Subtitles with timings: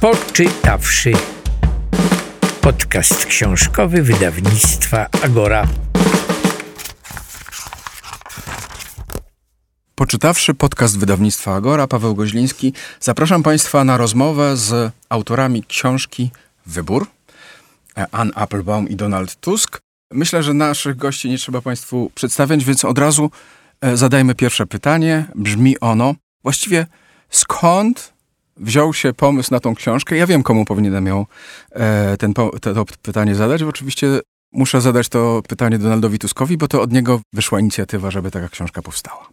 [0.00, 1.12] Poczytawszy.
[2.60, 5.66] Podcast książkowy wydawnictwa Agora.
[9.94, 16.30] Poczytawszy podcast wydawnictwa Agora, Paweł Goźliński, zapraszam Państwa na rozmowę z autorami książki
[16.66, 17.06] Wybór,
[18.12, 19.78] Ann Applebaum i Donald Tusk.
[20.12, 23.30] Myślę, że naszych gości nie trzeba Państwu przedstawiać, więc od razu
[23.80, 25.24] e, zadajmy pierwsze pytanie.
[25.34, 26.86] Brzmi ono, właściwie
[27.30, 28.17] skąd
[28.60, 30.16] wziął się pomysł na tą książkę?
[30.16, 31.26] Ja wiem, komu powinienem ją
[31.70, 33.62] e, ten, to, to pytanie zadać.
[33.62, 34.20] Oczywiście
[34.52, 38.82] muszę zadać to pytanie Donaldowi Tuskowi, bo to od niego wyszła inicjatywa, żeby taka książka
[38.82, 39.28] powstała.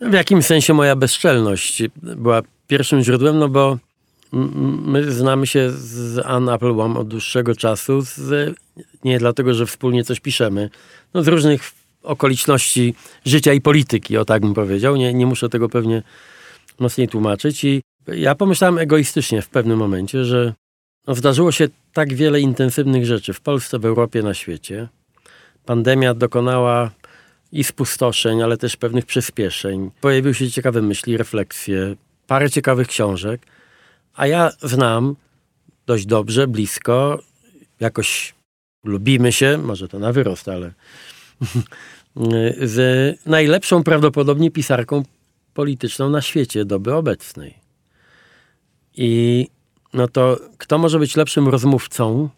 [0.00, 3.78] W jakimś sensie moja bezczelność była pierwszym źródłem, no bo
[4.32, 8.54] my znamy się z Ann Applebaum od dłuższego czasu, z,
[9.04, 10.70] nie dlatego, że wspólnie coś piszemy,
[11.14, 11.72] no z różnych
[12.02, 14.96] okoliczności życia i polityki, o tak bym powiedział.
[14.96, 16.02] Nie, nie muszę tego pewnie
[16.78, 17.64] mocniej tłumaczyć.
[17.64, 20.54] I ja pomyślałem egoistycznie w pewnym momencie, że
[21.06, 24.88] no zdarzyło się tak wiele intensywnych rzeczy w Polsce, w Europie, na świecie.
[25.64, 26.90] Pandemia dokonała
[27.52, 29.90] i spustoszeń, ale też pewnych przyspieszeń.
[30.00, 33.40] Pojawiły się ciekawe myśli, refleksje, parę ciekawych książek,
[34.14, 35.16] a ja znam
[35.86, 37.18] dość dobrze, blisko,
[37.80, 38.34] jakoś
[38.84, 40.72] lubimy się, może to na wyrost, ale
[42.62, 45.02] z najlepszą prawdopodobnie pisarką
[45.54, 47.65] polityczną na świecie doby obecnej.
[48.96, 49.46] I
[49.94, 52.28] no to kto może być lepszym rozmówcą?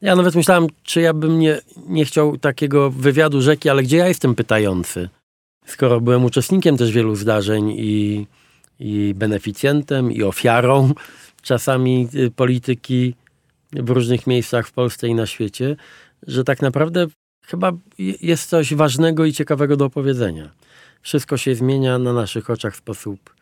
[0.00, 4.08] Ja nawet myślałem, czy ja bym nie, nie chciał takiego wywiadu rzeki, ale gdzie ja
[4.08, 5.08] jestem pytający?
[5.66, 8.26] Skoro byłem uczestnikiem też wielu zdarzeń i,
[8.80, 10.92] i beneficjentem, i ofiarą
[11.42, 13.14] czasami y, polityki
[13.72, 15.76] w różnych miejscach w Polsce i na świecie,
[16.26, 17.06] że tak naprawdę
[17.46, 20.50] chyba jest coś ważnego i ciekawego do opowiedzenia.
[21.02, 23.34] Wszystko się zmienia na naszych oczach w sposób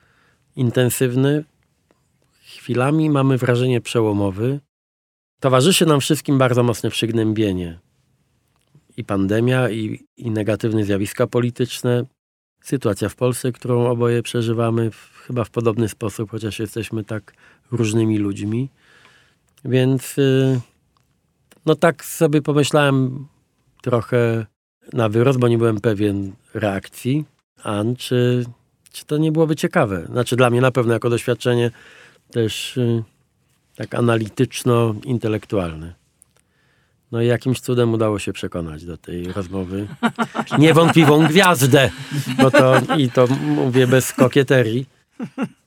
[0.56, 1.44] intensywny.
[2.62, 4.60] Chwilami mamy wrażenie przełomowy.
[5.40, 7.78] Towarzyszy nam wszystkim bardzo mocne przygnębienie.
[8.96, 12.04] I pandemia, i, i negatywne zjawiska polityczne.
[12.60, 17.34] Sytuacja w Polsce, którą oboje przeżywamy w, chyba w podobny sposób, chociaż jesteśmy tak
[17.70, 18.68] różnymi ludźmi.
[19.64, 20.60] Więc y,
[21.66, 23.26] no tak sobie pomyślałem
[23.82, 24.46] trochę
[24.92, 27.24] na wyrost, bo nie byłem pewien reakcji.
[27.62, 28.44] An, czy,
[28.92, 30.06] czy to nie byłoby ciekawe?
[30.06, 31.70] Znaczy dla mnie na pewno jako doświadczenie
[32.32, 33.02] też y,
[33.76, 35.94] tak analityczno-intelektualne.
[37.12, 39.88] No i jakimś cudem udało się przekonać do tej rozmowy.
[40.58, 41.90] Niewątpliwą gwiazdę,
[42.42, 44.86] bo to i to mówię bez kokieterii.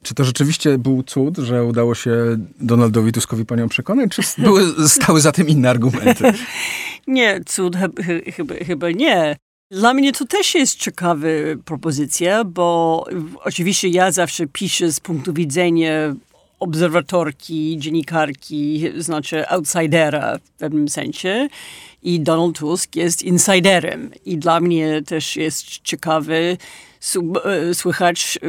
[0.04, 5.22] Czy to rzeczywiście był cud, że udało się Donaldowi Tuskowi panią przekonać, czy były, stały
[5.22, 6.34] za tym inne argumenty?
[7.08, 7.76] Nie, cud
[8.36, 9.36] chyba, chyba nie.
[9.72, 11.28] Dla mnie to też jest ciekawa
[11.66, 13.06] propozycja, bo
[13.44, 16.16] oczywiście ja zawsze piszę z punktu widzenia
[16.60, 21.48] obserwatorki, dziennikarki, znaczy outsidera w pewnym sensie
[22.04, 26.58] i Donald Tusk jest insiderem i dla mnie też jest ciekawe e,
[27.74, 28.48] słychać e,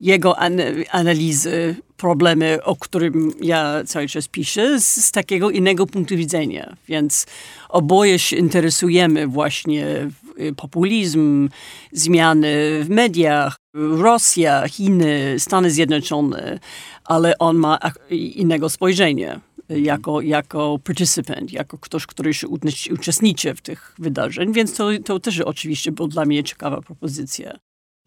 [0.00, 6.16] jego an analizy, problemy, o którym ja cały czas piszę, z, z, takiego innego punktu
[6.16, 6.76] widzenia.
[6.88, 7.26] Więc
[7.68, 11.48] oboje się interesujemy właśnie y, populizm,
[11.92, 16.58] zmiany w mediach, Rosja, Chiny, Stany Zjednoczone,
[17.04, 17.78] ale on ma
[18.10, 22.48] innego spojrzenia jako, jako participant, jako ktoś, który się
[22.94, 27.58] uczestniczy w tych wydarzeniach, więc to, to też oczywiście była dla mnie ciekawa propozycja.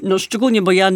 [0.01, 0.91] No szczególnie, bo ja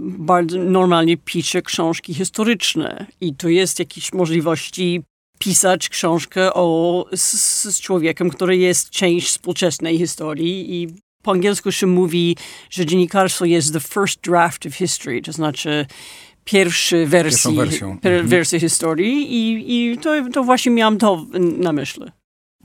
[0.00, 5.02] bardzo normalnie piszę książki historyczne i tu jest jakieś możliwości
[5.38, 10.88] pisać książkę o, z, z człowiekiem, który jest część współczesnej historii i
[11.28, 12.36] po angielsku się mówi,
[12.70, 15.86] że dziennikarstwo jest the first draft of history, to znaczy
[16.44, 17.56] pierwszy wersji,
[18.02, 18.28] per, mhm.
[18.28, 21.26] wersji historii i, i to, to właśnie miałam to
[21.58, 22.04] na myśli.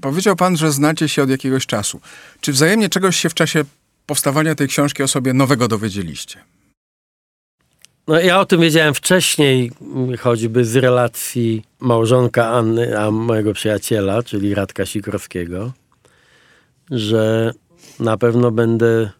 [0.02, 2.00] Powiedział pan, że znacie się od jakiegoś czasu.
[2.42, 3.64] Czy wzajemnie czegoś się w czasie
[4.06, 6.40] powstawania tej książki o sobie nowego dowiedzieliście?
[8.08, 9.72] No ja o tym wiedziałem wcześniej,
[10.20, 15.72] choćby z relacji małżonka Anny, a mojego przyjaciela, czyli Radka Sikorskiego,
[16.92, 17.54] że
[18.00, 19.12] na pewno będę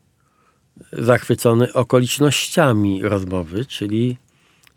[0.92, 4.18] zachwycony okolicznościami rozmowy, czyli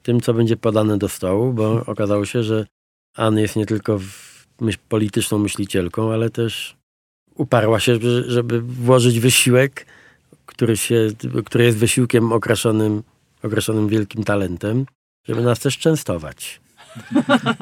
[0.03, 2.67] tym, co będzie podane do stołu, bo okazało się, że
[3.17, 4.01] Anna jest nie tylko
[4.61, 6.77] myśl, polityczną myślicielką, ale też
[7.35, 9.87] uparła się, żeby włożyć wysiłek
[10.47, 11.09] który, się,
[11.45, 13.03] który jest wysiłkiem okraszonym,
[13.43, 14.87] okraszonym wielkim talentem,
[15.29, 16.61] żeby nas też częstować.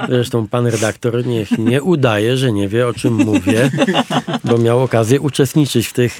[0.08, 3.70] Zresztą pan redaktor niech nie udaje, że nie wie o czym mówię,
[4.44, 6.18] bo miał okazję uczestniczyć w tych,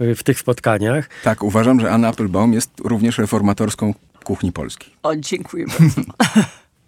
[0.00, 1.08] w tych spotkaniach.
[1.24, 4.92] Tak, uważam, że Anna Applebaum jest również reformatorską kuchni polskiej.
[5.02, 6.02] O, dziękuję bardzo.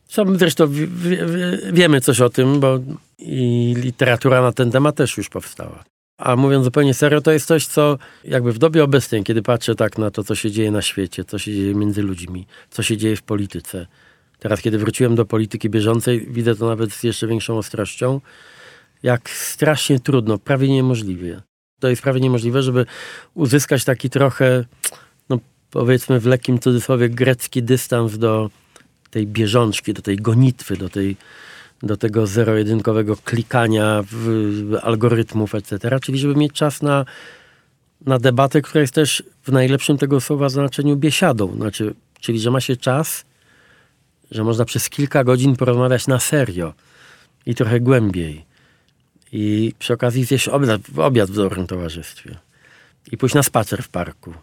[0.09, 2.79] Sam zresztą w, w, w, wiemy coś o tym, bo
[3.19, 5.85] i literatura na ten temat też już powstała.
[6.19, 9.99] A mówiąc zupełnie serio, to jest coś, co jakby w dobie obecnej, kiedy patrzę tak
[9.99, 13.17] na to, co się dzieje na świecie, co się dzieje między ludźmi, co się dzieje
[13.17, 13.87] w polityce.
[14.39, 18.21] Teraz, kiedy wróciłem do polityki bieżącej, widzę to nawet z jeszcze większą ostrością,
[19.03, 21.43] jak strasznie trudno, prawie niemożliwie.
[21.81, 22.87] To jest prawie niemożliwe, żeby
[23.35, 24.65] uzyskać taki trochę,
[25.29, 25.39] no
[25.71, 28.51] powiedzmy w lekkim cudzysłowie, grecki dystans do
[29.11, 31.17] tej bieżączki, do tej gonitwy, do tej
[31.83, 34.05] do tego zero-jedynkowego klikania
[34.83, 36.01] algorytmów, etc.
[36.01, 37.05] Czyli żeby mieć czas na,
[38.07, 41.57] na debatę, która jest też w najlepszym tego słowa znaczeniu biesiadą.
[41.57, 43.25] Znaczy, czyli, że ma się czas,
[44.31, 46.75] że można przez kilka godzin porozmawiać na serio
[47.47, 48.45] i trochę głębiej.
[49.33, 52.39] I przy okazji zjeść obiad, obiad w dobrym towarzystwie.
[53.13, 54.35] I pójść na spacer w parku.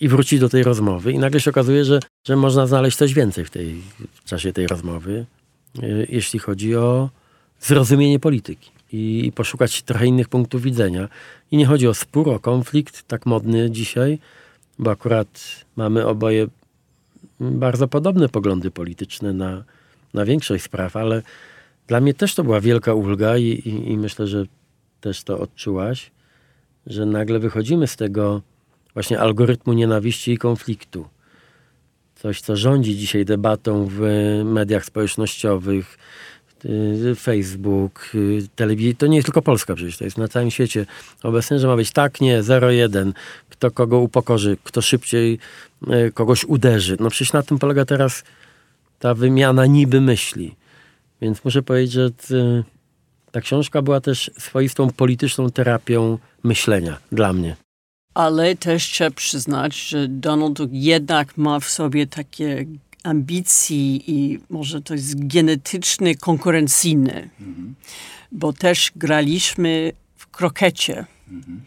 [0.00, 1.12] I wrócić do tej rozmowy.
[1.12, 3.82] I nagle się okazuje, że, że można znaleźć coś więcej w, tej,
[4.14, 5.26] w czasie tej rozmowy
[5.82, 7.10] E, jeśli chodzi o
[7.60, 11.08] zrozumienie polityki i poszukać trochę innych punktów widzenia.
[11.50, 14.18] I nie chodzi o spór, o konflikt, tak modny dzisiaj,
[14.78, 16.46] bo akurat mamy oboje
[17.40, 19.64] bardzo podobne poglądy polityczne na,
[20.14, 21.22] na większość spraw, ale
[21.86, 24.44] dla mnie też to była wielka ulga i, i, i myślę, że
[25.00, 26.10] też to odczułaś,
[26.86, 28.42] że nagle wychodzimy z tego
[28.94, 31.08] właśnie algorytmu nienawiści i konfliktu.
[32.14, 34.00] Coś, co rządzi dzisiaj debatą w
[34.44, 35.98] mediach społecznościowych,
[37.16, 38.96] Facebook, y, telewizji.
[38.96, 40.86] To nie jest tylko Polska przecież, to jest na całym świecie
[41.22, 43.12] obecne, że ma być tak, nie, 0-1,
[43.50, 45.38] kto kogo upokorzy, kto szybciej
[45.82, 46.96] y, kogoś uderzy.
[47.00, 48.24] No przecież na tym polega teraz
[48.98, 50.54] ta wymiana niby myśli.
[51.20, 52.10] Więc muszę powiedzieć, że
[53.32, 57.56] ta książka była też swoistą polityczną terapią myślenia dla mnie
[58.14, 62.64] ale też trzeba przyznać, że Donald jednak ma w sobie takie
[63.04, 67.30] ambicji i może to jest genetyczny, konkurencyjny.
[67.40, 67.74] Mhm.
[68.32, 71.04] Bo też graliśmy w krokecie.
[71.30, 71.60] Mhm.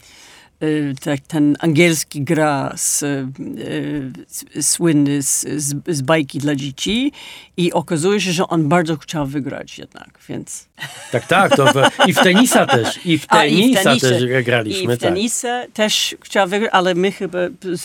[0.64, 7.12] Y, tak, ten angielski gra z, y, słynny z, z, z, bajki dla dzieci
[7.58, 10.70] i okazuje się, że on bardzo chciał wygrać jednak, więc...
[11.12, 14.26] Tak, tak, to w, i w tenisa też, i w tenisa, A, i w też
[14.46, 14.94] graliśmy.
[14.94, 15.00] I w tak.
[15.00, 17.40] tenisa też chciał wygrać, ale my chyba,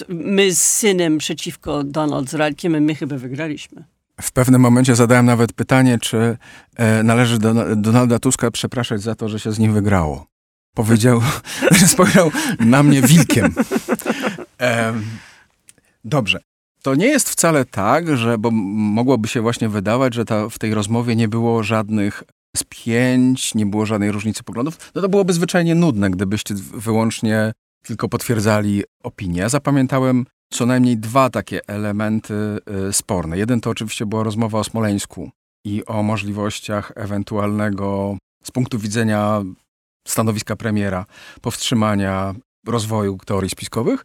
[0.09, 3.85] my z synem przeciwko Donald z Radkiem, my chyba wygraliśmy.
[4.21, 6.37] W pewnym momencie zadałem nawet pytanie, czy
[6.77, 10.32] e, należy do Donalda Tuska przepraszać za to, że się z nim wygrało.
[10.75, 11.21] Powiedział,
[11.79, 12.31] że spojrzał
[12.61, 13.55] na mnie wilkiem.
[16.05, 16.41] dobrze.
[16.83, 20.75] To nie jest wcale tak, że, bo mogłoby się właśnie wydawać, że ta, w tej
[20.75, 22.23] rozmowie nie było żadnych
[22.57, 24.93] spięć, nie było żadnej różnicy poglądów.
[24.95, 27.53] No to byłoby zwyczajnie nudne, gdybyście wyłącznie
[27.83, 29.49] tylko potwierdzali opinię.
[29.49, 32.59] Zapamiętałem co najmniej dwa takie elementy
[32.89, 33.39] y, sporne.
[33.39, 35.31] Jeden to oczywiście była rozmowa o Smoleńsku
[35.65, 39.43] i o możliwościach ewentualnego z punktu widzenia
[40.09, 41.07] stanowiska premiera,
[41.41, 42.35] powstrzymania
[42.67, 44.05] rozwoju teorii spiskowych.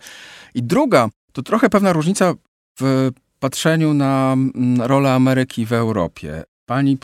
[0.54, 2.34] I druga, to trochę pewna różnica
[2.80, 6.44] w patrzeniu na mm, rolę Ameryki w Europie.
[6.66, 6.98] Pani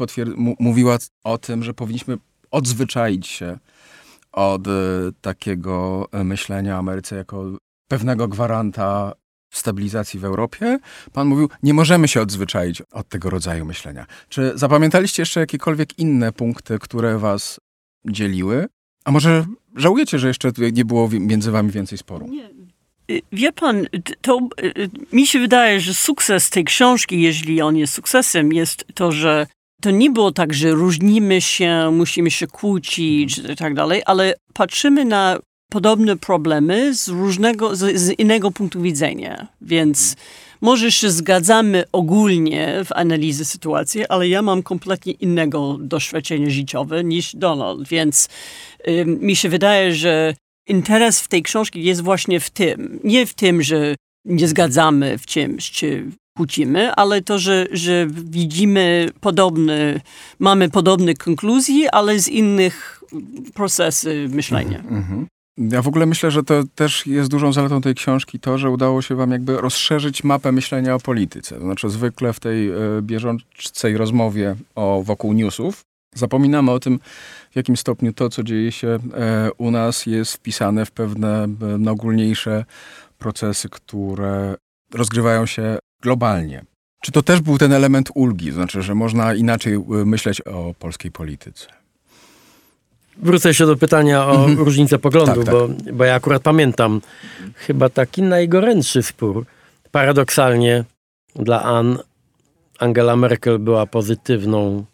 [0.60, 2.18] mówiła o tym, że powinniśmy
[2.51, 3.57] odzwyczaić się
[4.31, 4.72] od e,
[5.22, 7.45] takiego e, myślenia o Ameryce jako
[7.88, 9.13] pewnego gwaranta
[9.54, 10.80] stabilizacji w Europie.
[11.13, 14.06] Pan mówił, nie możemy się odzwyczaić od tego rodzaju myślenia.
[14.30, 17.59] Czy zapamiętaliście jeszcze jakiekolwiek inne punkty, które was
[18.06, 18.68] dzieliły?
[19.04, 19.45] A może
[19.76, 22.28] żałujecie, że jeszcze nie było między wami więcej sporu?
[22.28, 22.50] Nie.
[23.12, 23.88] Y, wie pan,
[24.22, 28.86] to y, y, mi się wydaje, że sukces tej książki, jeśli on jest sukcesem, jest
[28.94, 29.48] to, że
[29.81, 35.06] to nie było tak, że różnimy się, musimy się kłócić i tak dalej, ale patrzymy
[35.06, 35.40] na
[35.73, 39.47] podobne problemy z różnego, z, z innego punktu widzenia.
[39.61, 40.15] Więc
[40.61, 47.35] może się zgadzamy ogólnie w analizie sytuacji, ale ja mam kompletnie innego doświadczenia życiowe niż
[47.35, 48.30] Donald, więc
[48.87, 50.33] y, mi się wydaje, że
[50.68, 52.99] interes w tej książki jest właśnie w tym.
[53.03, 59.09] Nie w tym, że nie zgadzamy w czymś, czy kłócimy, ale to, że, że widzimy
[59.21, 60.01] podobne,
[60.39, 63.03] mamy podobne konkluzje, ale z innych
[63.53, 64.80] procesy myślenia.
[64.80, 65.32] Mm -hmm.
[65.57, 69.02] Ja w ogóle myślę, że to też jest dużą zaletą tej książki to, że udało
[69.02, 71.56] się wam jakby rozszerzyć mapę myślenia o polityce.
[71.56, 77.00] To znaczy zwykle w tej e, bieżącej rozmowie o wokół newsów zapominamy o tym,
[77.52, 81.48] w jakim stopniu to, co dzieje się e, u nas jest wpisane w pewne
[81.86, 82.66] e, ogólniejsze
[83.19, 84.56] procesy, które
[84.94, 86.66] rozgrywają się globalnie.
[87.02, 91.82] Czy to też był ten element ulgi, znaczy, że można inaczej myśleć o polskiej polityce?
[93.18, 94.60] Wrócę jeszcze do pytania o mhm.
[94.60, 95.54] różnicę poglądu, tak, tak.
[95.54, 97.02] Bo, bo ja akurat pamiętam
[97.56, 99.46] chyba taki najgorętszy spór,
[99.92, 100.84] paradoksalnie
[101.36, 101.98] dla Ann,
[102.80, 104.86] Angela Merkel była pozytywną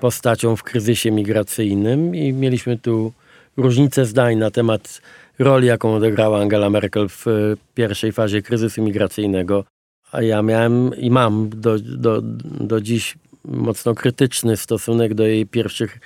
[0.00, 3.12] postacią w kryzysie migracyjnym i mieliśmy tu
[3.56, 5.00] różnice zdań na temat
[5.38, 7.26] roli, jaką odegrała Angela Merkel w
[7.74, 9.64] pierwszej fazie kryzysu migracyjnego.
[10.12, 12.20] A ja miałem i mam do, do,
[12.60, 15.98] do dziś mocno krytyczny stosunek do jej pierwszych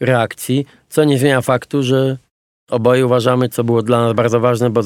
[0.00, 2.16] reakcji, co nie zmienia faktu, że
[2.70, 4.82] oboje uważamy, co było dla nas bardzo ważne, bo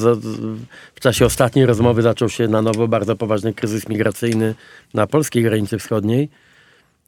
[0.95, 4.55] w czasie ostatniej rozmowy zaczął się na nowo bardzo poważny kryzys migracyjny
[4.95, 6.29] na polskiej granicy wschodniej,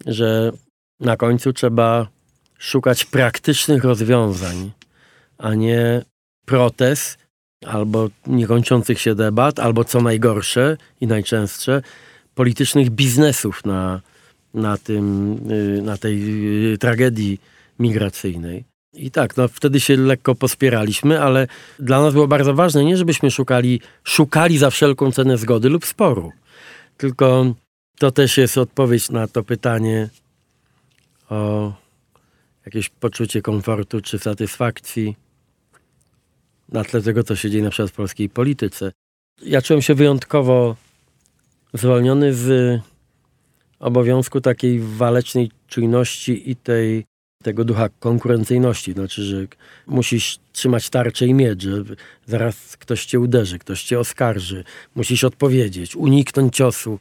[0.07, 0.53] że
[1.01, 2.09] na końcu trzeba
[2.59, 4.71] szukać praktycznych rozwiązań,
[5.39, 6.03] a nie
[6.47, 7.19] protest
[7.67, 11.83] albo niekończących się debat, albo co najgorsze i najczęstsze,
[12.35, 14.01] politycznych biznesów na,
[14.55, 17.41] na, tym, y, na tej y, tragedii
[17.79, 18.72] migracyjnej.
[18.95, 21.47] I tak, no wtedy się lekko pospieraliśmy, ale
[21.79, 26.33] dla nas było bardzo ważne nie, żebyśmy szukali, szukali za wszelką cenę zgody lub sporu.
[26.97, 27.55] Tylko
[27.99, 30.09] to też jest odpowiedź na to pytanie
[31.29, 31.73] o
[32.67, 35.17] jakieś poczucie komfortu czy satysfakcji
[36.69, 38.93] na tle tego, co się dzieje na przykład w polskiej polityce.
[39.43, 40.77] Ja czułem się wyjątkowo
[41.75, 42.81] zwolniony z
[43.79, 47.05] obowiązku takiej walecznej czujności i tej,
[47.43, 48.93] tego ducha konkurencyjności.
[48.93, 49.47] Znaczy, że
[49.87, 51.83] musisz trzymać tarczę i miecz, że
[52.27, 56.99] zaraz ktoś cię uderzy, ktoś cię oskarży, musisz odpowiedzieć, uniknąć ciosu.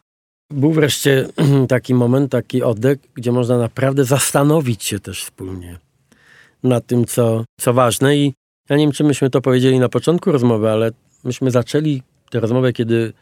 [0.51, 1.27] Był wreszcie
[1.67, 5.77] taki moment, taki oddech, gdzie można naprawdę zastanowić się też wspólnie
[6.63, 8.33] nad tym, co, co ważne i
[8.69, 10.91] ja nie wiem, czy myśmy to powiedzieli na początku rozmowy, ale
[11.23, 13.13] myśmy zaczęli tę rozmowę, kiedy,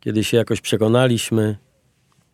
[0.00, 1.56] kiedy się jakoś przekonaliśmy,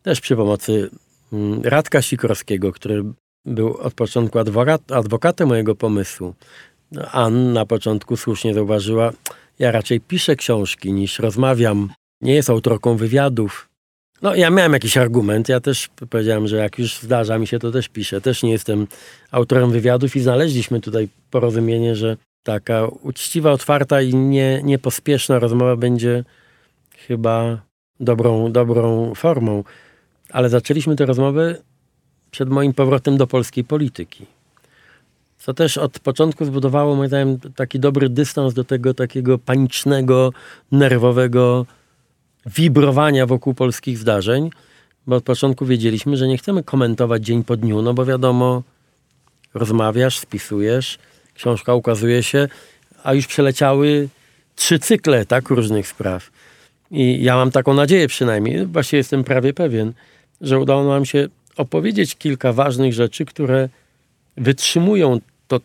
[0.01, 0.89] też przy pomocy
[1.33, 3.03] mm, Radka Sikorskiego, który
[3.47, 6.33] był od początku adwokat, adwokatem mojego pomysłu.
[6.91, 9.11] No, Ann na początku słusznie zauważyła,
[9.59, 11.89] ja raczej piszę książki niż rozmawiam.
[12.21, 13.69] Nie jest autorką wywiadów.
[14.21, 15.49] No, ja miałem jakiś argument.
[15.49, 18.21] Ja też powiedziałem, że jak już zdarza mi się, to też piszę.
[18.21, 18.87] Też nie jestem
[19.31, 26.23] autorem wywiadów i znaleźliśmy tutaj porozumienie, że taka uczciwa, otwarta i nie, niepospieszna rozmowa będzie
[27.07, 27.61] chyba
[27.99, 29.63] dobrą, dobrą formą.
[30.29, 31.55] Ale zaczęliśmy tę rozmowę
[32.31, 34.25] przed moim powrotem do polskiej polityki.
[35.39, 40.33] Co też od początku zbudowało, moim zdaniem, taki dobry dystans do tego takiego panicznego,
[40.71, 41.65] nerwowego
[42.45, 44.49] wibrowania wokół polskich zdarzeń,
[45.07, 48.63] bo od początku wiedzieliśmy, że nie chcemy komentować dzień po dniu, no bo wiadomo,
[49.53, 50.99] rozmawiasz, spisujesz,
[51.33, 52.47] książka ukazuje się,
[53.03, 54.09] a już przeleciały
[54.55, 56.29] trzy cykle tak różnych spraw.
[56.91, 59.93] I ja mam taką nadzieję przynajmniej, właśnie jestem prawie pewien,
[60.41, 63.69] że udało nam się opowiedzieć kilka ważnych rzeczy, które
[64.37, 65.59] wytrzymują to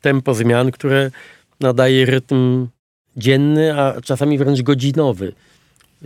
[0.00, 1.10] tempo zmian, które
[1.60, 2.68] nadaje rytm
[3.16, 5.32] dzienny, a czasami wręcz godzinowy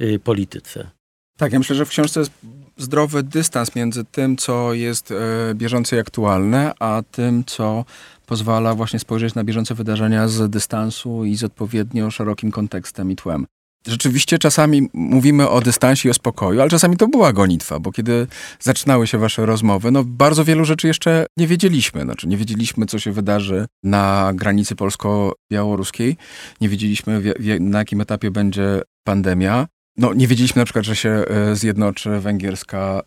[0.00, 0.90] y, polityce.
[1.38, 2.32] Tak, ja myślę, że w książce jest
[2.76, 7.84] zdrowy dystans między tym, co jest e, bieżące i aktualne, a tym, co
[8.26, 13.46] pozwala właśnie spojrzeć na bieżące wydarzenia z dystansu i z odpowiednio szerokim kontekstem i tłem.
[13.86, 18.26] Rzeczywiście czasami mówimy o dystansie i o spokoju, ale czasami to była gonitwa, bo kiedy
[18.60, 22.02] zaczynały się wasze rozmowy, no bardzo wielu rzeczy jeszcze nie wiedzieliśmy.
[22.02, 26.16] Znaczy nie wiedzieliśmy, co się wydarzy na granicy polsko-białoruskiej,
[26.60, 27.22] nie wiedzieliśmy,
[27.60, 29.66] na jakim etapie będzie pandemia.
[29.96, 33.00] No, nie wiedzieliśmy na przykład, że się e, zjednoczy węgierska,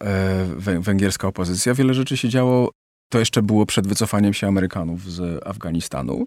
[0.67, 1.73] e, węgierska opozycja.
[1.73, 2.71] Wiele rzeczy się działo
[3.09, 6.25] to jeszcze było przed wycofaniem się Amerykanów z Afganistanu.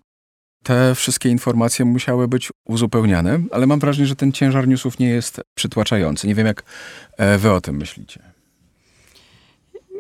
[0.63, 5.41] Te wszystkie informacje musiały być uzupełniane, ale mam wrażenie, że ten ciężar newsów nie jest
[5.55, 6.27] przytłaczający.
[6.27, 6.63] Nie wiem, jak
[7.17, 8.23] e, wy o tym myślicie.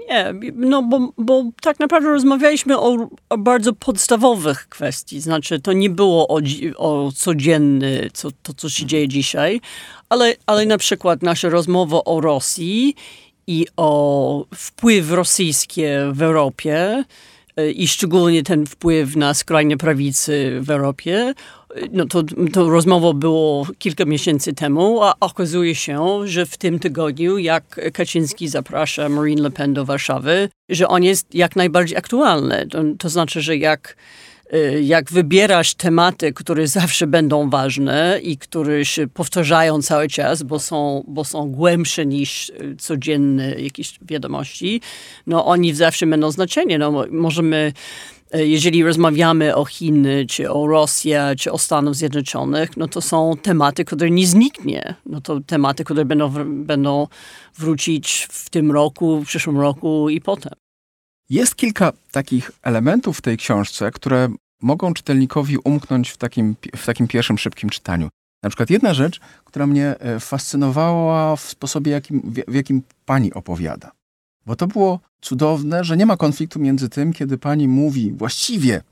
[0.08, 5.20] Nie, no bo, bo tak naprawdę rozmawialiśmy o, o bardzo podstawowych kwestii.
[5.20, 6.40] Znaczy, to nie było o,
[6.76, 9.60] o codzienny, co, to co się dzieje dzisiaj,
[10.08, 12.94] ale, ale na przykład nasza rozmowa o Rosji
[13.46, 17.04] i o wpływ rosyjskie w Europie
[17.66, 21.34] i szczególnie ten wpływ na skrajne prawicy w Europie,
[21.74, 22.22] e, no to,
[22.52, 28.48] to rozmowa było kilka miesięcy temu, a okazuje się, że w tym tygodniu, jak Kaczyński
[28.48, 32.66] zaprasza Marine Le Pen do Warszawy, że on jest jak najbardziej aktualny.
[32.70, 33.96] To, to znaczy, że jak
[34.82, 41.04] jak wybierasz tematy, które zawsze będą ważne i które się powtarzają cały czas, bo są,
[41.08, 44.80] bo są głębsze niż y, codzienne jakieś wiadomości,
[45.26, 46.78] no oni zawsze będą znaczenie.
[46.78, 47.72] No, możemy
[48.34, 53.34] y, jeżeli rozmawiamy o Chiny, czy o Rosji, czy o Stanach Zjednoczonych, no to są
[53.42, 54.94] tematy, które nie zniknie.
[55.06, 56.32] No to tematy, które będą,
[56.64, 57.06] będą
[57.58, 60.67] wrócić w tym roku, w przyszłym roku i potem.
[61.30, 64.28] Jest kilka takich elementów w tej książce, które
[64.62, 68.08] mogą czytelnikowi umknąć w takim, w takim pierwszym szybkim czytaniu.
[68.42, 73.92] Na przykład jedna rzecz, która mnie e, fascynowała w sposobie, jakim, w, jakim pani opowiada.
[74.46, 78.82] Bo to było cudowne, że nie ma konfliktu między tym, kiedy pani mówi właściwie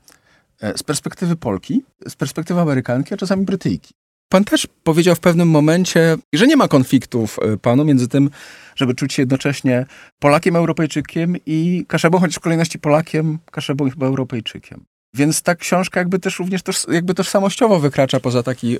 [0.61, 3.93] e, z perspektywy Polki, z perspektywy Amerykanki, a czasami Brytyjki.
[4.29, 8.29] Pan też powiedział w pewnym momencie, że nie ma konfliktów e, panu między tym,
[8.75, 9.85] żeby czuć się jednocześnie
[10.19, 14.83] Polakiem, Europejczykiem i Kaszebą, chociaż w kolejności Polakiem, Kaszebą i chyba Europejczykiem.
[15.13, 18.77] Więc ta książka jakby też również toż, jakby tożsamościowo wykracza poza taki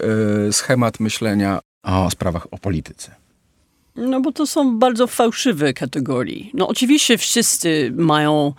[0.47, 3.15] y, schemat myślenia o sprawach o polityce.
[3.95, 6.45] No bo to są bardzo fałszywe kategorie.
[6.53, 8.53] No oczywiście wszyscy mają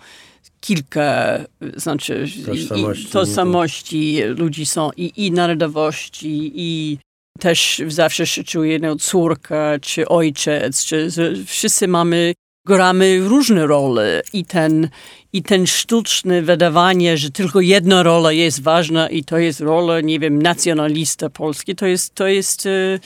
[0.61, 1.39] kilka,
[1.75, 6.97] znaczy tożsamości, i, tożsamości ludzi są i, i narodowości i
[7.39, 11.07] też zawsze się czuje no, córka czy ojciec, czy
[11.45, 12.33] wszyscy mamy,
[12.67, 14.89] gramy różne role i ten,
[15.33, 20.19] i ten sztuczne wydawanie, że tylko jedna rola jest ważna i to jest rola, nie
[20.19, 22.99] wiem, nacjonalista polski, to jest, to jest, e,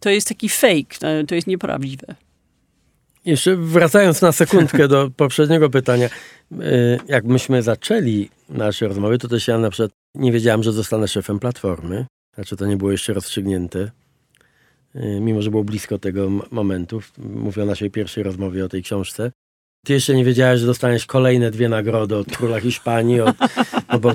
[0.00, 2.14] to jest taki fake, to jest nieprawdziwe.
[3.24, 6.08] Jeszcze wracając na sekundkę do poprzedniego pytania.
[6.52, 11.08] E, jak myśmy zaczęli nasze rozmowy, to też ja na przykład nie wiedziałem, że zostanę
[11.08, 12.06] szefem Platformy.
[12.34, 13.90] Znaczy to nie było jeszcze rozstrzygnięte.
[14.94, 17.00] E, mimo, że było blisko tego momentu.
[17.18, 19.32] Mówię o naszej pierwszej rozmowie o tej książce.
[19.84, 23.36] Ty jeszcze nie wiedziałeś, że dostaniesz kolejne dwie nagrody od króla Hiszpanii, od,
[23.92, 24.12] no bo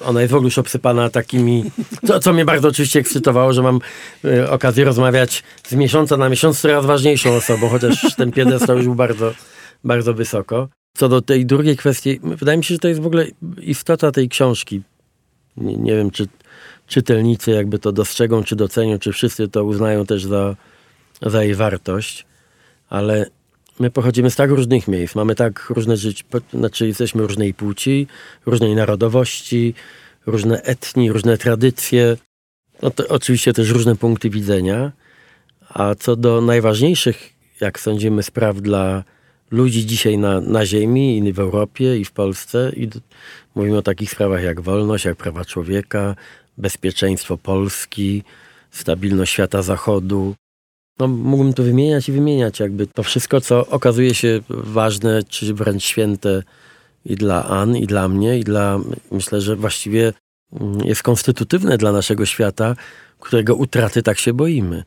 [0.00, 1.64] ona jest w ogóle już obsypana takimi,
[2.06, 3.80] co, co mnie bardzo oczywiście ekscytowało, że mam
[4.24, 8.86] y, okazję rozmawiać z miesiąca na miesiąc z coraz ważniejszą osobą, chociaż ten piedestał już
[8.86, 9.34] był bardzo,
[9.84, 10.68] bardzo wysoko.
[10.96, 13.26] Co do tej drugiej kwestii, wydaje mi się, że to jest w ogóle
[13.60, 14.82] istota tej książki.
[15.56, 16.26] Nie, nie wiem, czy
[16.86, 20.56] czytelnicy jakby to dostrzegą, czy docenią, czy wszyscy to uznają też za,
[21.22, 22.26] za jej wartość,
[22.88, 23.26] ale
[23.80, 28.06] my pochodzimy z tak różnych miejsc, mamy tak różne życie, znaczy jesteśmy różnej płci,
[28.46, 29.74] różnej narodowości,
[30.26, 32.16] różne etnie, różne tradycje,
[32.82, 34.92] no to oczywiście też różne punkty widzenia,
[35.68, 39.04] a co do najważniejszych, jak sądzimy, spraw dla
[39.50, 42.88] ludzi dzisiaj na, na ziemi i w Europie i w Polsce i
[43.54, 46.16] mówimy o takich sprawach jak wolność, jak prawa człowieka,
[46.58, 48.22] bezpieczeństwo Polski,
[48.70, 50.34] stabilność świata zachodu,
[50.98, 55.84] no, mógłbym to wymieniać i wymieniać, jakby to wszystko, co okazuje się ważne, czy wręcz
[55.84, 56.42] święte
[57.04, 58.80] i dla An, i dla mnie, i dla,
[59.10, 60.12] myślę, że właściwie
[60.52, 62.76] mm, jest konstytutywne dla naszego świata,
[63.20, 64.84] którego utraty tak się boimy.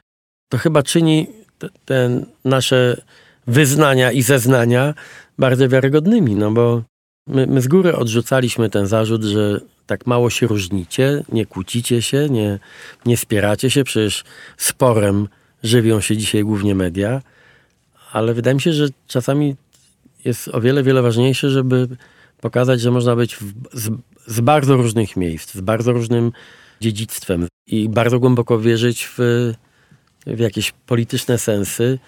[0.49, 1.27] To chyba czyni
[1.59, 3.01] te, te nasze
[3.47, 4.93] wyznania i zeznania
[5.37, 6.81] bardzo wiarygodnymi, no bo
[7.27, 12.29] my, my z góry odrzucaliśmy ten zarzut, że tak mało się różnicie, nie kłócicie się,
[12.29, 12.59] nie,
[13.05, 14.23] nie spieracie się, przecież
[14.57, 15.27] sporem
[15.63, 17.21] żywią się dzisiaj głównie media,
[18.11, 19.55] ale wydaje mi się, że czasami
[20.25, 21.87] jest o wiele, wiele ważniejsze, żeby
[22.41, 23.91] pokazać, że można być w, z,
[24.27, 26.31] z, bardzo różnych miejsc, z bardzo różnym
[26.81, 29.17] dziedzictwem i bardzo głęboko wierzyć w,
[30.27, 31.99] w jakieś polityczne sensy,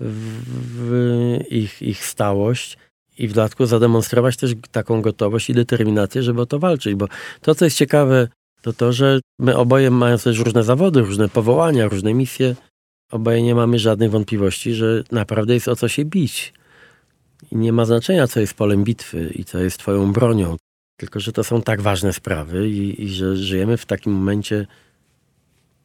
[0.00, 0.42] w,
[0.76, 2.78] w ich, ich stałość
[3.18, 7.08] i w dodatku zademonstrować też taką gotowość i determinację, żeby o to walczyć, bo
[7.40, 8.28] to, co jest ciekawe,
[8.62, 12.54] to to, że my oboje mając też różne zawody, różne powołania, różne misje,
[13.10, 16.52] oboje nie mamy żadnych wątpliwości, że naprawdę jest o co się bić.
[17.52, 20.56] I nie ma znaczenia, co jest polem bitwy i co jest twoją bronią.
[20.96, 24.66] Tylko, że to są tak ważne sprawy i, i że żyjemy w takim momencie,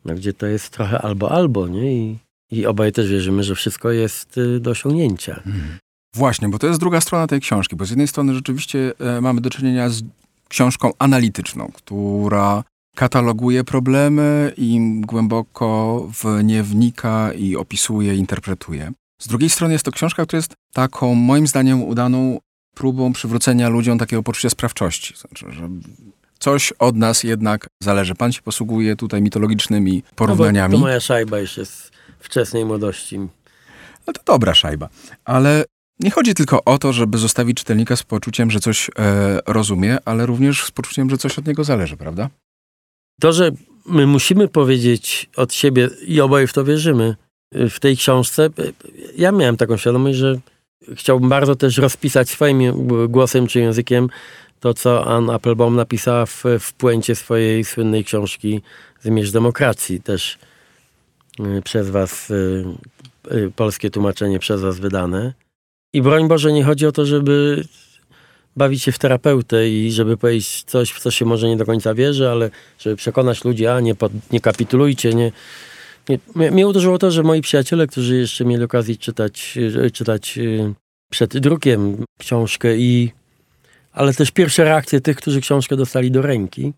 [0.05, 1.93] no, gdzie to jest trochę albo albo, nie?
[2.03, 2.17] I,
[2.51, 5.35] I też wierzymy, że wszystko jest y, do osiągnięcia.
[5.35, 5.77] Mhm.
[6.15, 9.41] Właśnie, bo to jest druga strona tej książki, bo z jednej strony rzeczywiście e, mamy
[9.41, 10.03] do czynienia z
[10.47, 12.63] książką analityczną, która
[12.95, 18.91] kataloguje problemy i głęboko w nie wnika i opisuje, interpretuje.
[19.21, 22.39] Z drugiej strony jest to książka, która jest taką, moim zdaniem, udaną
[22.75, 25.13] próbą przywrócenia ludziom takiego poczucia sprawczości.
[25.17, 25.69] Znaczy, że
[26.39, 28.15] coś od nas jednak zależy.
[28.15, 30.71] Pan się posługuje tutaj mitologicznymi porównaniami.
[30.71, 33.19] No to moja szajba jeszcze z wczesnej młodości.
[34.07, 34.89] No to dobra szajba.
[35.25, 35.65] Ale
[35.99, 40.25] nie chodzi tylko o to, żeby zostawić czytelnika z poczuciem, że coś e, rozumie, ale
[40.25, 42.29] również z poczuciem, że coś od niego zależy, prawda?
[43.19, 43.51] To, że
[43.85, 47.15] my musimy powiedzieć od siebie i oboje w to wierzymy,
[47.51, 48.49] w tej książce,
[49.17, 50.39] ja miałem taką świadomość, że
[50.95, 54.09] chciałbym bardzo też rozpisać swoim głosem czy językiem
[54.59, 58.61] to, co Ann Applebaum napisała w, w puencie swojej słynnej książki
[59.01, 60.37] Zmierz demokracji, też
[61.39, 62.65] y, przez was, y,
[63.31, 65.33] y, polskie tłumaczenie przez was wydane.
[65.93, 67.63] I broń Boże, nie chodzi o to, żeby
[68.59, 71.93] bawić się w terapeutę i żeby powiedzieć coś, w co się może nie do końca
[71.93, 75.31] wierzy, ale żeby przekonać ludzi, a nie, pod, nie kapitulujcie, nie,
[76.09, 76.51] nie.
[76.51, 80.73] Mnie uderzyło to, że moi przyjaciele, którzy jeszcze mieli okazję czytać, e, czytać e,
[81.11, 83.11] przed drukiem książkę i
[83.91, 86.73] ale też pierwsze reakcje tych, którzy książkę dostali do ręki,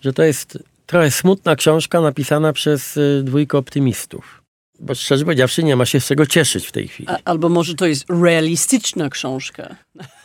[0.00, 4.42] że to jest trochę smutna książka napisana przez y, dwójkę optymistów.
[4.80, 7.08] Bo szczerze powiedziawszy, nie ma się z czego cieszyć w tej chwili.
[7.08, 9.76] A, albo może to jest realistyczna książka.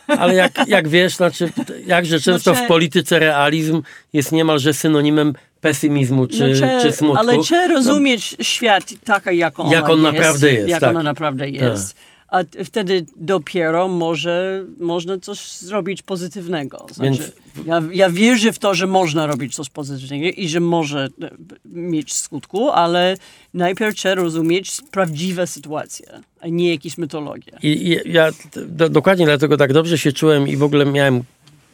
[0.06, 1.52] Ale jak, jak wiesz, znaczy,
[1.86, 7.18] jakże często Znaczy- w polityce realizm jest niemalże synonimem pesymizmu czy, No, czy smutku.
[7.18, 10.90] Ale trzeba rozumieć świat taka, jak on, Jak on jest, naprawdę jest, Jak tak.
[10.90, 11.96] ona naprawdę jest.
[12.32, 16.86] A wtedy dopiero może można coś zrobić pozytywnego.
[16.90, 21.08] Znaczy, Więc- ja, ja wierzę w to, że można robić coś pozytywnego i że może
[21.22, 21.30] e,
[21.64, 23.16] mieć skutku, ale
[23.54, 26.06] najpierw trzeba rozumieć prawdziwą sytuację,
[26.40, 27.52] a nie jakieś mitologie.
[27.62, 28.30] I, i ja
[28.66, 31.22] do, dokładnie dlatego tak dobrze się czułem i w ogóle miałem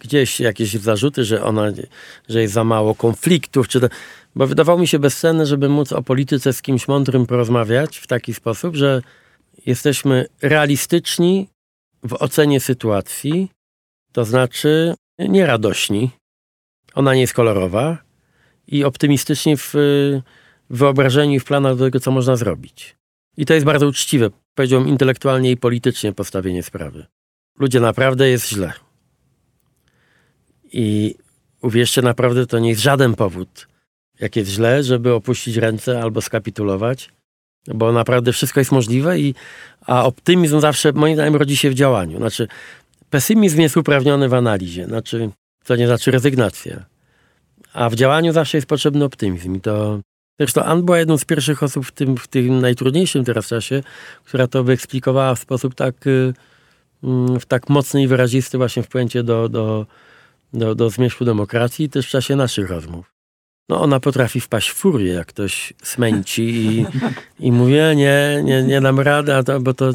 [0.01, 1.63] gdzieś jakieś zarzuty, że ona,
[2.29, 3.89] że jest za mało konfliktów, czy to,
[4.35, 8.35] bo wydawało mi się bezcenne, żeby móc o polityce z kimś mądrym porozmawiać w taki
[8.35, 9.03] sposób, że
[9.69, 11.49] jesteśmy realistyczni
[12.03, 13.51] w ocenie sytuacji,
[14.13, 16.11] to znaczy nieradośni.
[16.95, 17.99] Ona nie jest kolorowa
[18.67, 19.75] i optymistyczni w
[20.71, 22.97] wyobrażeniu i w planach do tego, co można zrobić.
[23.37, 27.07] I to jest bardzo uczciwe, powiedziałbym intelektualnie i politycznie postawienie sprawy.
[27.59, 28.73] Ludzie, naprawdę jest źle.
[30.73, 31.15] I
[31.63, 33.69] uwierzcie, naprawdę to nie jest żaden powód,
[34.21, 37.11] jak jest źle, żeby opuścić ręce albo skapitulować,
[37.75, 39.35] bo naprawdę wszystko jest możliwe, i,
[39.87, 42.19] a optymizm zawsze, moim zdaniem, rodzi się w działaniu.
[42.19, 42.49] Znaczy,
[43.11, 45.31] pesymizm jest uprawniony w analizie, znaczy,
[45.65, 46.85] to nie znaczy rezygnacja.
[47.73, 49.55] A w działaniu zawsze jest potrzebny optymizm.
[49.55, 50.01] I to
[50.39, 53.83] Zresztą Ann była jedną z pierwszych osób w tym, w tym najtrudniejszym teraz czasie,
[54.25, 56.35] która to wyeksplikowała w sposób tak, y,
[57.05, 59.87] mm, w tak mocny i wyrazisty właśnie wpłęcie do, do,
[60.53, 63.18] do, do zmierzchu demokracji i też w czasie naszych rozmów.
[63.69, 66.87] No ona potrafi wpaść w furię, jak ktoś smęci i,
[67.41, 69.91] i mówi, "E, nie, nie, nie dam rady, to, bo to...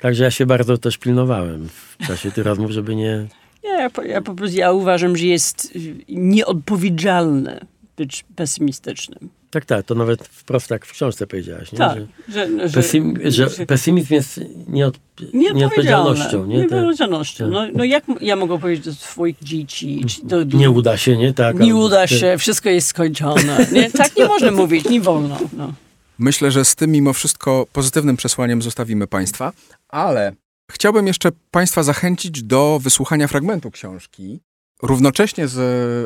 [0.00, 3.26] Także ja się bardzo też pilnowałem w czasie tych rozmów, żeby nie...
[3.62, 7.60] Ja, ja po prostu ja uważam, że jest y, nieodpowiedzialne
[7.96, 9.28] być pesymistycznym.
[9.56, 11.78] Tak, tak, to nawet wprost tak w książce powiedziałaś, nie?
[11.78, 14.98] Tak, Że, że, że, pesym, że pesymizm jest nieod,
[15.34, 16.46] nieodpowiedzialnością.
[16.46, 16.62] Nie?
[16.62, 16.70] Tak.
[16.70, 17.48] Nieodpowiedzialnością.
[17.48, 21.34] No, no jak ja mogę powiedzieć do swoich dzieci, do, nie uda się, nie?
[21.34, 23.66] Tak, nie albo- uda się, wszystko jest skończone.
[23.72, 23.90] Nie?
[23.90, 25.38] Tak nie można mówić, nie wolno.
[25.52, 25.72] No.
[26.18, 29.52] Myślę, że z tym mimo wszystko pozytywnym przesłaniem zostawimy Państwa,
[29.88, 30.32] ale
[30.72, 34.40] chciałbym jeszcze Państwa zachęcić do wysłuchania fragmentu książki.
[34.82, 35.58] Równocześnie z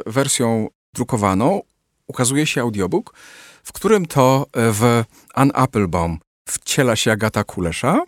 [0.06, 1.60] wersją drukowaną
[2.10, 3.14] ukazuje się audiobook,
[3.64, 6.18] w którym to w Ann Applebaum
[6.48, 7.98] wciela się Agata Kulesza,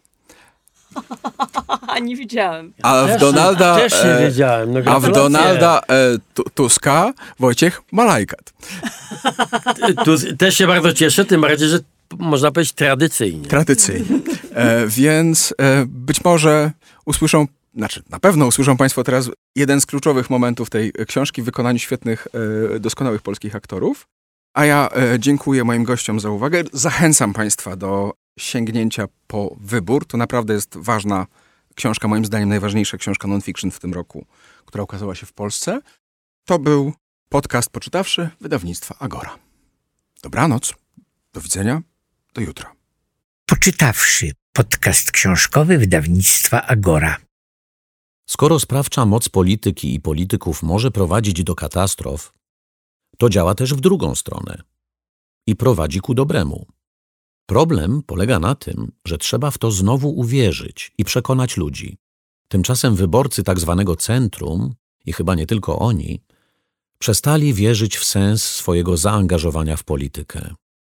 [2.03, 2.73] nie widziałem.
[2.83, 4.73] a w Też- Donalda, Też nie e, wiedziałem.
[4.73, 5.13] No, a w.
[5.13, 8.53] Donalda e, Tu- Tuska Wojciech Malajkat.
[10.05, 11.79] Tu też się bardzo cieszę, tym bardziej, że
[12.19, 13.49] można powiedzieć tradycyjnie.
[13.49, 14.19] Tradycyjnie.
[14.55, 16.71] E, więc e, być może
[17.07, 21.79] usłyszą, znaczy na pewno usłyszą Państwo teraz jeden z kluczowych momentów tej książki w wykonaniu
[21.79, 22.29] świetnych,
[22.75, 24.07] e, doskonałych polskich aktorów.
[24.55, 26.63] A ja e, dziękuję moim gościom za uwagę.
[26.73, 30.07] Zachęcam Państwa do sięgnięcia po wybór.
[30.07, 31.27] To naprawdę jest ważna
[31.75, 34.27] książka, moim zdaniem najważniejsza książka non-fiction w tym roku,
[34.67, 35.81] która ukazała się w Polsce.
[36.45, 36.93] To był
[37.29, 39.39] podcast Poczytawszy wydawnictwa Agora.
[40.23, 40.75] Dobranoc.
[41.33, 41.83] Do widzenia.
[42.35, 42.73] Do jutra.
[43.47, 47.32] Poczytawszy podcast książkowy wydawnictwa Agora.
[48.27, 52.33] Skoro sprawcza moc polityki i polityków może prowadzić do katastrof,
[53.19, 54.63] to działa też w drugą stronę
[55.47, 56.67] i prowadzi ku dobremu.
[57.47, 61.99] Problem polega na tym, że trzeba w to znowu uwierzyć i przekonać ludzi.
[62.49, 64.75] Tymczasem wyborcy tak zwanego centrum,
[65.07, 66.23] i chyba nie tylko oni,
[66.99, 70.55] przestali wierzyć w sens swojego zaangażowania w politykę.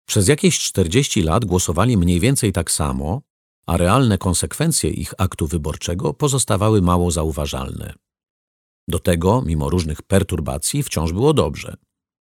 [0.05, 3.21] Przez jakieś 40 lat głosowali mniej więcej tak samo,
[3.65, 7.93] a realne konsekwencje ich aktu wyborczego pozostawały mało zauważalne.
[8.87, 11.77] Do tego, mimo różnych perturbacji, wciąż było dobrze.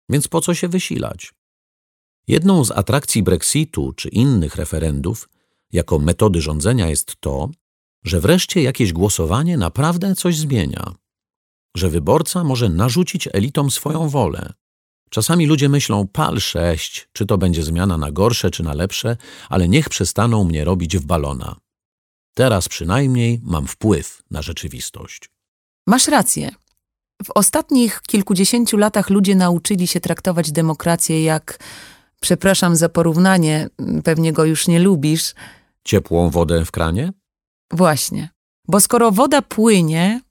[0.10, 1.34] Więc po co się wysilać?
[2.28, 5.30] Jedną z atrakcji Brexitu czy innych referendów
[5.72, 7.50] jako metody rządzenia jest to,
[8.04, 10.96] że wreszcie jakieś głosowanie naprawdę coś zmienia.
[11.76, 14.54] Że wyborca może narzucić elitom swoją wolę.
[15.14, 19.18] Czasami ludzie myślą, pal sześć, czy to będzie zmiana na gorsze czy na lepsze,
[19.50, 21.56] ale niech przestaną mnie robić w balona.
[22.34, 25.30] Teraz przynajmniej mam wpływ na rzeczywistość.
[25.88, 26.52] Masz rację.
[27.24, 31.60] W ostatnich kilkudziesięciu latach ludzie nauczyli się traktować demokrację jak,
[32.22, 33.70] przepraszam za porównanie,
[34.04, 35.34] pewnie go już nie lubisz,
[35.84, 37.14] Ciepłą wodę w kranie?
[37.72, 38.30] właśnie.
[38.68, 40.22] Bo skoro woda płynie,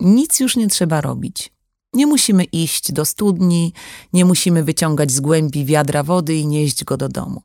[0.00, 1.52] nic już nie trzeba robić.
[1.92, 3.72] Nie musimy iść do studni,
[4.12, 7.42] nie musimy wyciągać z głębi wiadra wody i nieść go do domu.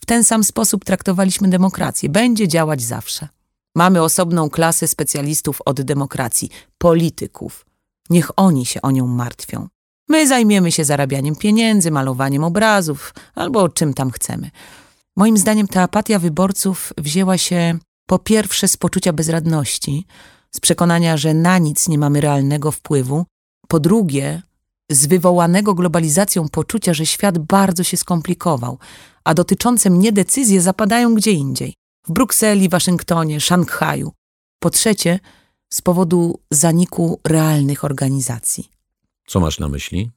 [0.00, 2.08] W ten sam sposób traktowaliśmy demokrację.
[2.08, 3.28] Będzie działać zawsze.
[3.74, 7.66] Mamy osobną klasę specjalistów od demokracji, polityków.
[8.10, 9.68] Niech oni się o nią martwią.
[10.08, 14.50] My zajmiemy się zarabianiem pieniędzy, malowaniem obrazów albo czym tam chcemy.
[15.16, 20.06] Moim zdaniem ta apatia wyborców wzięła się po pierwsze z poczucia bezradności,
[20.50, 23.24] z przekonania, że na nic nie mamy realnego wpływu,
[23.68, 24.42] po drugie
[24.90, 28.78] z wywołanego globalizacją poczucia, że świat bardzo się skomplikował,
[29.24, 31.74] a dotyczące mnie decyzje zapadają gdzie indziej
[32.06, 34.12] w Brukseli, Waszyngtonie, Szanghaju.
[34.60, 35.20] Po trzecie,
[35.72, 38.70] z powodu zaniku realnych organizacji.
[39.26, 40.10] Co masz na myśli?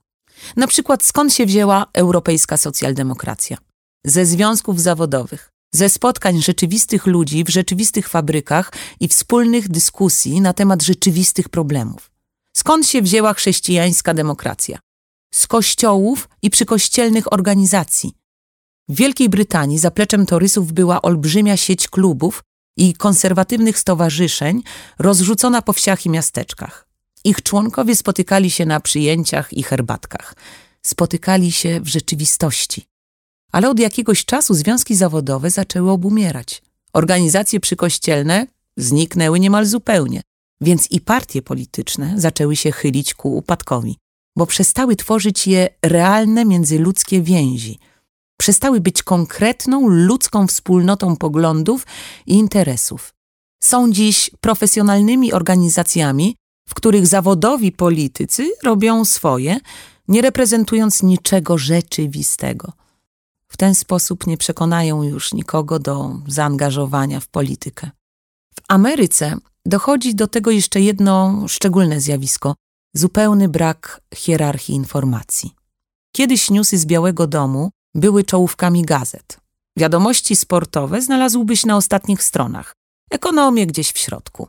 [0.56, 3.58] Na przykład skąd się wzięła europejska socjaldemokracja?
[4.06, 10.84] Ze związków zawodowych, ze spotkań rzeczywistych ludzi w rzeczywistych fabrykach i wspólnych dyskusji na temat
[10.84, 12.11] rzeczywistych problemów.
[12.54, 14.80] Skąd się wzięła chrześcijańska demokracja?
[15.34, 18.14] Z kościołów i przykościelnych organizacji.
[18.90, 22.44] W Wielkiej Brytanii zapleczem torysów była olbrzymia sieć klubów
[22.78, 24.64] i konserwatywnych stowarzyszeń
[25.00, 26.88] rozrzucona po wsiach i miasteczkach.
[27.24, 30.36] Ich członkowie spotykali się na przyjęciach i herbatkach.
[30.82, 32.86] Spotykali się w rzeczywistości.
[33.52, 36.62] Ale od jakiegoś czasu związki zawodowe zaczęły obumierać.
[36.94, 40.22] Organizacje przykościelne zniknęły niemal zupełnie,
[40.62, 43.97] więc i partie polityczne zaczęły się chylić ku upadkowi,
[44.38, 47.80] bo przestały tworzyć je realne międzyludzkie więzi.
[48.39, 51.86] Przestały być konkretną ludzką wspólnotą poglądów
[52.26, 53.13] i interesów.
[53.63, 56.36] Są dziś profesjonalnymi organizacjami,
[56.69, 59.58] w których zawodowi politycy robią swoje,
[60.08, 62.74] nie reprezentując niczego rzeczywistego.
[63.47, 67.91] W ten sposób nie przekonają już nikogo do zaangażowania w politykę.
[68.56, 72.56] W Ameryce dochodzi do tego jeszcze jedno szczególne zjawisko
[72.93, 75.52] zupełny brak hierarchii informacji.
[76.12, 79.38] Kiedyś newsy z Białego Domu były czołówkami gazet.
[79.78, 82.76] Wiadomości sportowe znalazłbyś na ostatnich stronach,
[83.12, 84.47] ekonomię gdzieś w środku.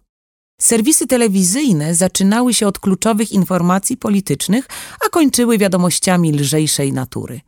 [0.60, 4.68] Serwisy telewizyjne zaczynały się od kluczowych informacji politycznych,
[5.06, 7.40] a kończyły wiadomościami lżejszej natury.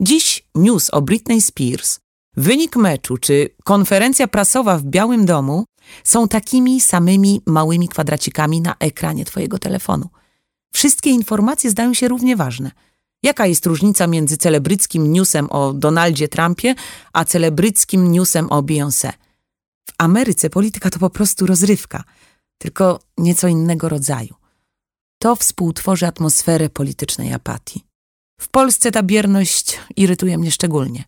[0.00, 1.98] Dziś news o Britney Spears,
[2.36, 5.64] wynik meczu czy konferencja prasowa w Białym Domu
[6.04, 10.08] są takimi samymi małymi kwadracikami na ekranie twojego telefonu.
[10.72, 12.70] Wszystkie informacje zdają się równie ważne.
[13.22, 16.74] Jaka jest różnica między celebryckim newsem o Donaldzie Trumpie,
[17.12, 19.12] a celebryckim newsem o Beyoncé?
[19.90, 22.04] W Ameryce polityka to po prostu rozrywka–
[22.58, 24.34] tylko nieco innego rodzaju.
[25.18, 27.84] To współtworzy atmosferę politycznej apatii.
[28.40, 31.04] W Polsce ta bierność irytuje mnie szczególnie.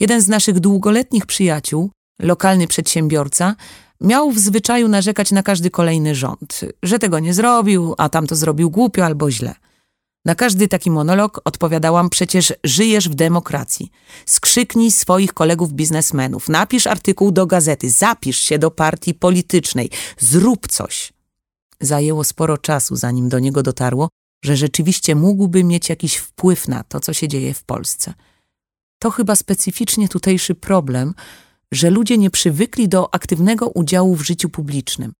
[0.00, 3.56] Jeden z naszych długoletnich przyjaciół, lokalny przedsiębiorca,
[4.00, 8.70] miał w zwyczaju narzekać na każdy kolejny rząd, że tego nie zrobił, a tamto zrobił
[8.70, 9.54] głupio albo źle.
[10.24, 13.90] Na każdy taki monolog odpowiadałam przecież żyjesz w demokracji.
[14.26, 21.12] Skrzyknij swoich kolegów biznesmenów, napisz artykuł do gazety, zapisz się do partii politycznej, zrób coś.
[21.80, 24.08] Zajęło sporo czasu, zanim do niego dotarło,
[24.44, 28.14] że rzeczywiście mógłby mieć jakiś wpływ na to, co się dzieje w Polsce.
[28.98, 31.14] To chyba specyficznie tutejszy problem,
[31.72, 35.12] że ludzie nie przywykli do aktywnego udziału w życiu publicznym,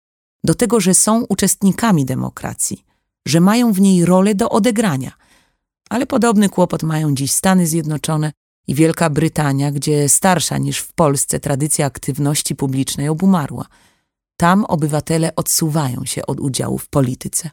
[0.45, 2.85] do tego, że są uczestnikami demokracji
[3.27, 5.13] że mają w niej rolę do odegrania.
[5.91, 8.33] Ale podobny kłopot mają dziś Stany Zjednoczone
[8.67, 13.67] i Wielka Brytania, gdzie starsza niż w Polsce tradycja aktywności publicznej obumarła.
[14.37, 17.51] Tam obywatele odsuwają się od udziału w polityce.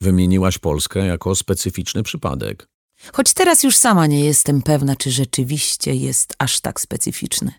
[0.00, 2.68] Wymieniłaś Polskę jako specyficzny przypadek.
[3.12, 7.52] Choć teraz już sama nie jestem pewna, czy rzeczywiście jest aż tak specyficzny.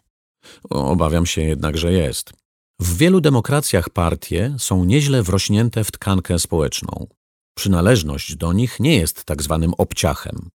[0.70, 2.34] Obawiam się jednak, że jest.
[2.80, 7.08] W wielu demokracjach partie są nieźle wrośnięte w tkankę społeczną.
[7.56, 10.50] Przynależność do nich nie jest tak zwanym obciachem.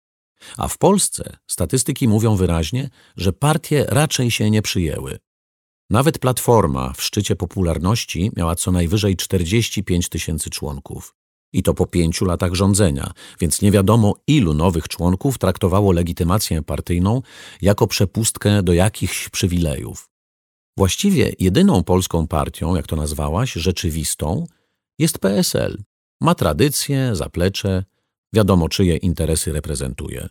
[0.56, 5.18] A w Polsce statystyki mówią wyraźnie, że partie raczej się nie przyjęły.
[5.90, 11.14] Nawet Platforma w szczycie popularności miała co najwyżej 45 tysięcy członków.
[11.52, 17.22] I to po pięciu latach rządzenia, więc nie wiadomo ilu nowych członków traktowało legitymację partyjną
[17.62, 20.08] jako przepustkę do jakichś przywilejów.
[20.76, 24.46] Właściwie jedyną polską partią, jak to nazwałaś, rzeczywistą,
[24.98, 25.82] jest PSL,
[26.20, 27.84] ma tradycje, zaplecze,
[28.34, 30.28] wiadomo czyje interesy reprezentuje.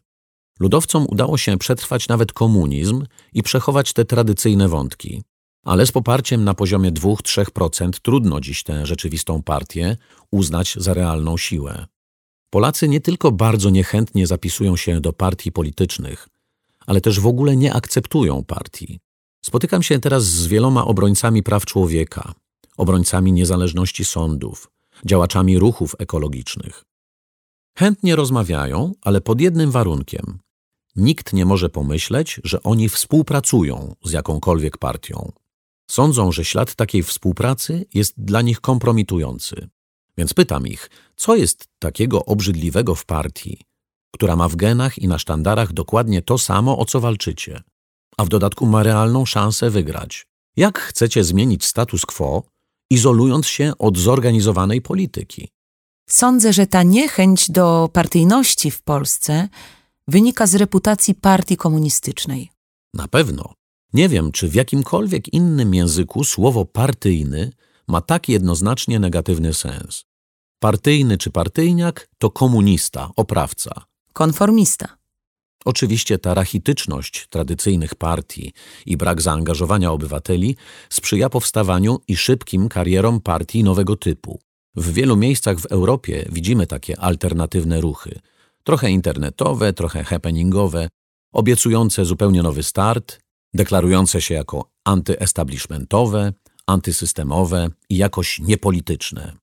[0.60, 5.24] Ludowcom udało się przetrwać nawet komunizm i przechować te tradycyjne wątki.
[5.64, 9.98] Ale z poparciem na poziomie 2-3% trudno dziś tę rzeczywistą partię
[10.32, 11.86] uznać za realną siłę.
[12.50, 16.30] Polacy nie tylko bardzo niechętnie zapisują się do partii politycznych,
[16.86, 19.00] ale też w ogóle nie akceptują partii.
[19.46, 22.34] Spotykam się teraz z wieloma obrońcami praw człowieka,
[22.78, 24.72] obrońcami niezależności sądów,
[25.06, 26.84] działaczami ruchów ekologicznych.
[27.78, 30.40] Chętnie rozmawiają, ale pod jednym warunkiem.
[30.96, 35.32] Nikt nie może pomyśleć, że oni współpracują z jakąkolwiek partią.
[35.92, 39.70] Sądzą, że ślad takiej współpracy jest dla nich kompromitujący.
[40.18, 43.62] Więc pytam ich, co jest takiego obrzydliwego w partii,
[44.14, 47.62] która ma w genach i na sztandarach dokładnie to samo, o co walczycie,
[48.18, 50.28] a w dodatku ma realną szansę wygrać.
[50.56, 52.44] Jak chcecie zmienić status quo,
[52.92, 55.50] izolując się od zorganizowanej polityki?
[56.10, 59.50] Sądzę, że ta niechęć do partyjności w Polsce
[60.08, 62.52] wynika z reputacji partii komunistycznej.
[62.94, 63.57] Na pewno.
[63.94, 67.52] Nie wiem, czy w jakimkolwiek innym języku słowo partyjny
[67.88, 70.06] ma tak jednoznacznie negatywny sens.
[70.60, 73.86] Partyjny czy partyjniak to komunista, oprawca.
[74.14, 74.98] Konformista.
[75.66, 78.54] Oczywiście ta rachityczność tradycyjnych partii
[78.86, 80.56] i brak zaangażowania obywateli
[80.90, 84.40] sprzyja powstawaniu i szybkim karierom partii nowego typu.
[84.76, 88.20] W wielu miejscach w Europie widzimy takie alternatywne ruchy.
[88.64, 90.90] Trochę internetowe, trochę happeningowe,
[91.34, 93.20] obiecujące zupełnie nowy start,
[93.58, 96.34] deklarujące się jako antyestablishmentowe,
[96.68, 99.34] antysystemowe i jakoś niepolityczne.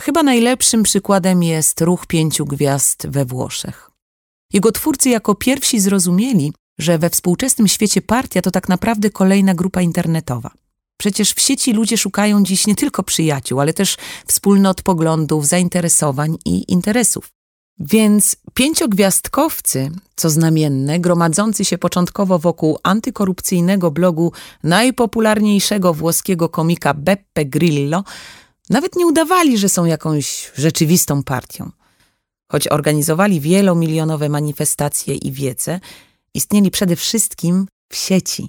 [0.00, 3.90] Chyba najlepszym przykładem jest ruch pięciu gwiazd we Włoszech.
[4.52, 9.82] Jego twórcy jako pierwsi zrozumieli, że we współczesnym świecie partia to tak naprawdę kolejna grupa
[9.82, 10.50] internetowa.
[11.00, 13.96] Przecież w sieci ludzie szukają dziś nie tylko przyjaciół, ale też
[14.26, 17.30] wspólnot poglądów, zainteresowań i interesów.
[17.80, 28.04] Więc pięciogwiazdkowcy, co znamienne, gromadzący się początkowo wokół antykorupcyjnego blogu najpopularniejszego włoskiego komika Beppe Grillo,
[28.70, 31.70] nawet nie udawali, że są jakąś rzeczywistą partią.
[32.52, 35.80] Choć organizowali wielomilionowe manifestacje i wiece,
[36.34, 38.48] istnieli przede wszystkim w sieci.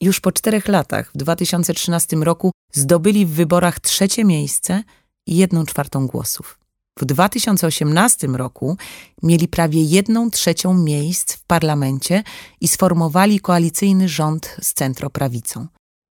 [0.00, 4.82] Już po czterech latach, w 2013 roku, zdobyli w wyborach trzecie miejsce
[5.26, 6.63] i jedną czwartą głosów.
[6.98, 8.76] W 2018 roku
[9.22, 12.22] mieli prawie jedną trzecią miejsc w parlamencie
[12.60, 15.66] i sformowali koalicyjny rząd z centroprawicą.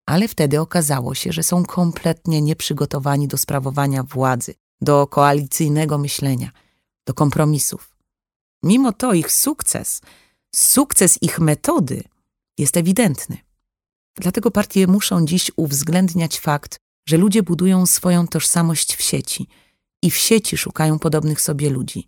[0.05, 6.51] Ale wtedy okazało się, że są kompletnie nieprzygotowani do sprawowania władzy, do koalicyjnego myślenia,
[7.07, 7.95] do kompromisów.
[8.63, 10.01] Mimo to ich sukces,
[10.55, 12.03] sukces ich metody
[12.57, 13.37] jest ewidentny.
[14.15, 19.47] Dlatego partie muszą dziś uwzględniać fakt, że ludzie budują swoją tożsamość w sieci
[20.03, 22.07] i w sieci szukają podobnych sobie ludzi.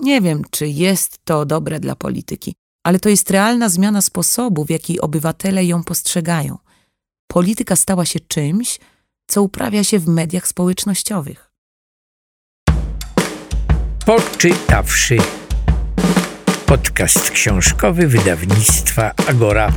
[0.00, 2.54] Nie wiem, czy jest to dobre dla polityki,
[2.84, 6.58] ale to jest realna zmiana sposobu, w jaki obywatele ją postrzegają.
[7.26, 8.78] Polityka stała się czymś,
[9.26, 11.50] co uprawia się w mediach społecznościowych.
[14.06, 15.18] Poczytawszy.
[16.66, 19.72] Podcast książkowy wydawnictwa Agora.